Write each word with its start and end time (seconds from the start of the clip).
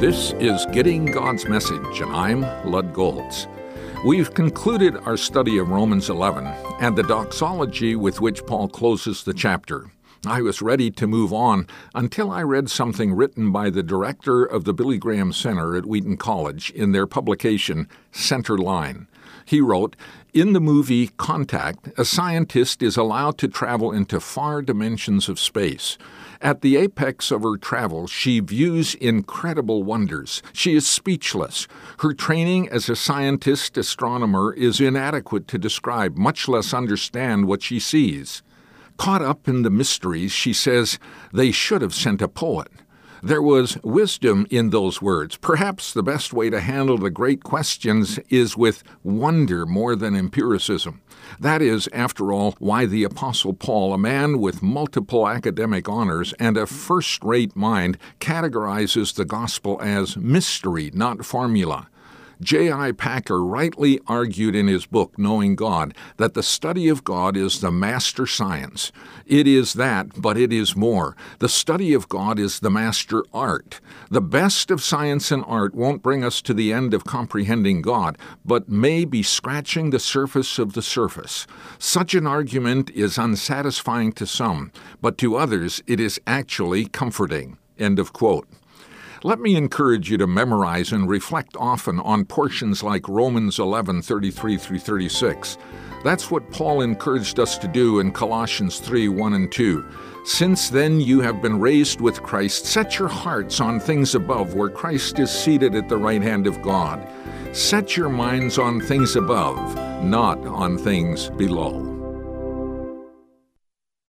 This 0.00 0.32
is 0.40 0.66
Getting 0.72 1.06
God's 1.06 1.46
Message, 1.46 2.00
and 2.00 2.10
I'm 2.16 2.40
Lud 2.70 2.94
Golz. 2.94 3.46
We've 4.04 4.32
concluded 4.32 4.96
our 4.96 5.16
study 5.16 5.58
of 5.58 5.68
Romans 5.68 6.08
11 6.08 6.46
and 6.80 6.96
the 6.96 7.02
doxology 7.02 7.96
with 7.96 8.20
which 8.20 8.46
Paul 8.46 8.68
closes 8.68 9.22
the 9.24 9.34
chapter. 9.34 9.90
I 10.26 10.42
was 10.42 10.60
ready 10.60 10.90
to 10.90 11.06
move 11.06 11.32
on 11.32 11.66
until 11.94 12.30
I 12.30 12.42
read 12.42 12.68
something 12.68 13.14
written 13.14 13.52
by 13.52 13.70
the 13.70 13.82
director 13.82 14.44
of 14.44 14.64
the 14.64 14.74
Billy 14.74 14.98
Graham 14.98 15.32
Center 15.32 15.74
at 15.74 15.86
Wheaton 15.86 16.18
College 16.18 16.68
in 16.72 16.92
their 16.92 17.06
publication, 17.06 17.88
Center 18.12 18.58
Line. 18.58 19.06
He 19.46 19.62
wrote, 19.62 19.96
In 20.34 20.52
the 20.52 20.60
movie 20.60 21.08
Contact, 21.16 21.88
a 21.96 22.04
scientist 22.04 22.82
is 22.82 22.98
allowed 22.98 23.38
to 23.38 23.48
travel 23.48 23.92
into 23.92 24.20
far 24.20 24.60
dimensions 24.60 25.30
of 25.30 25.40
space. 25.40 25.96
At 26.42 26.60
the 26.60 26.76
apex 26.76 27.30
of 27.30 27.42
her 27.42 27.56
travels, 27.56 28.10
she 28.10 28.40
views 28.40 28.94
incredible 28.96 29.82
wonders. 29.84 30.42
She 30.52 30.74
is 30.74 30.86
speechless. 30.86 31.66
Her 32.00 32.12
training 32.12 32.68
as 32.68 32.90
a 32.90 32.96
scientist 32.96 33.78
astronomer 33.78 34.52
is 34.52 34.82
inadequate 34.82 35.48
to 35.48 35.56
describe, 35.56 36.18
much 36.18 36.46
less 36.46 36.74
understand 36.74 37.46
what 37.46 37.62
she 37.62 37.80
sees. 37.80 38.42
Caught 39.00 39.22
up 39.22 39.48
in 39.48 39.62
the 39.62 39.70
mysteries, 39.70 40.30
she 40.30 40.52
says, 40.52 40.98
they 41.32 41.52
should 41.52 41.80
have 41.80 41.94
sent 41.94 42.20
a 42.20 42.28
poet. 42.28 42.68
There 43.22 43.40
was 43.40 43.78
wisdom 43.82 44.46
in 44.50 44.68
those 44.68 45.00
words. 45.00 45.38
Perhaps 45.38 45.94
the 45.94 46.02
best 46.02 46.34
way 46.34 46.50
to 46.50 46.60
handle 46.60 46.98
the 46.98 47.08
great 47.08 47.42
questions 47.42 48.18
is 48.28 48.58
with 48.58 48.82
wonder 49.02 49.64
more 49.64 49.96
than 49.96 50.14
empiricism. 50.14 51.00
That 51.38 51.62
is, 51.62 51.88
after 51.94 52.30
all, 52.30 52.54
why 52.58 52.84
the 52.84 53.04
Apostle 53.04 53.54
Paul, 53.54 53.94
a 53.94 53.98
man 53.98 54.38
with 54.38 54.62
multiple 54.62 55.26
academic 55.26 55.88
honors 55.88 56.34
and 56.34 56.58
a 56.58 56.66
first 56.66 57.24
rate 57.24 57.56
mind, 57.56 57.96
categorizes 58.20 59.14
the 59.14 59.24
gospel 59.24 59.80
as 59.80 60.18
mystery, 60.18 60.90
not 60.92 61.24
formula. 61.24 61.88
J.I. 62.40 62.92
Packer 62.92 63.44
rightly 63.44 64.00
argued 64.06 64.54
in 64.54 64.66
his 64.66 64.86
book, 64.86 65.18
Knowing 65.18 65.56
God, 65.56 65.94
that 66.16 66.34
the 66.34 66.42
study 66.42 66.88
of 66.88 67.04
God 67.04 67.36
is 67.36 67.60
the 67.60 67.70
master 67.70 68.26
science. 68.26 68.92
It 69.26 69.46
is 69.46 69.74
that, 69.74 70.20
but 70.20 70.38
it 70.38 70.52
is 70.52 70.74
more. 70.74 71.16
The 71.38 71.48
study 71.50 71.92
of 71.92 72.08
God 72.08 72.38
is 72.38 72.60
the 72.60 72.70
master 72.70 73.24
art. 73.34 73.80
The 74.10 74.22
best 74.22 74.70
of 74.70 74.82
science 74.82 75.30
and 75.30 75.44
art 75.46 75.74
won't 75.74 76.02
bring 76.02 76.24
us 76.24 76.40
to 76.42 76.54
the 76.54 76.72
end 76.72 76.94
of 76.94 77.04
comprehending 77.04 77.82
God, 77.82 78.16
but 78.44 78.68
may 78.68 79.04
be 79.04 79.22
scratching 79.22 79.90
the 79.90 79.98
surface 80.00 80.58
of 80.58 80.72
the 80.72 80.82
surface. 80.82 81.46
Such 81.78 82.14
an 82.14 82.26
argument 82.26 82.90
is 82.90 83.18
unsatisfying 83.18 84.12
to 84.12 84.26
some, 84.26 84.72
but 85.02 85.18
to 85.18 85.36
others 85.36 85.82
it 85.86 86.00
is 86.00 86.20
actually 86.26 86.86
comforting. 86.86 87.58
End 87.78 87.98
of 87.98 88.12
quote. 88.12 88.48
Let 89.22 89.38
me 89.38 89.54
encourage 89.54 90.10
you 90.10 90.16
to 90.16 90.26
memorize 90.26 90.92
and 90.92 91.06
reflect 91.06 91.54
often 91.58 92.00
on 92.00 92.24
portions 92.24 92.82
like 92.82 93.06
Romans 93.06 93.58
11 93.58 94.00
33 94.00 94.56
through 94.56 94.78
36. 94.78 95.58
That's 96.02 96.30
what 96.30 96.50
Paul 96.50 96.80
encouraged 96.80 97.38
us 97.38 97.58
to 97.58 97.68
do 97.68 98.00
in 98.00 98.12
Colossians 98.12 98.80
3 98.80 99.08
1 99.08 99.34
and 99.34 99.52
2. 99.52 99.84
Since 100.24 100.70
then 100.70 101.02
you 101.02 101.20
have 101.20 101.42
been 101.42 101.60
raised 101.60 102.00
with 102.00 102.22
Christ, 102.22 102.64
set 102.64 102.98
your 102.98 103.08
hearts 103.08 103.60
on 103.60 103.78
things 103.78 104.14
above, 104.14 104.54
where 104.54 104.70
Christ 104.70 105.18
is 105.18 105.30
seated 105.30 105.74
at 105.74 105.90
the 105.90 105.98
right 105.98 106.22
hand 106.22 106.46
of 106.46 106.62
God. 106.62 107.06
Set 107.52 107.98
your 107.98 108.08
minds 108.08 108.58
on 108.58 108.80
things 108.80 109.16
above, 109.16 110.02
not 110.02 110.38
on 110.46 110.78
things 110.78 111.28
below. 111.28 111.89